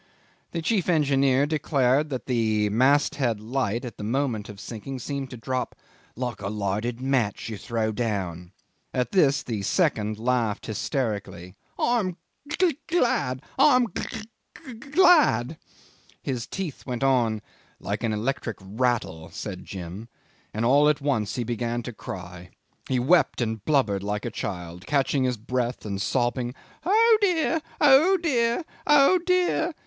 [0.51, 5.29] The chief engineer declared that the mast head light at the moment of sinking seemed
[5.29, 5.75] to drop
[6.15, 8.51] "like a lighted match you throw down."
[8.95, 11.53] At this the second laughed hysterically.
[11.77, 12.17] "I am
[12.49, 13.85] g g glad, I am
[14.79, 15.55] gla a a d."
[16.23, 17.43] His teeth went on
[17.79, 20.09] "like an electric rattle," said Jim,
[20.51, 22.49] "and all at once he began to cry.
[22.89, 26.55] He wept and blubbered like a child, catching his breath and sobbing
[26.87, 27.61] 'Oh dear!
[27.79, 28.65] oh dear!
[28.87, 29.75] oh dear!